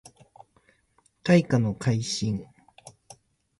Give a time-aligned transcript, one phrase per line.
[1.21, 2.43] 大化の改新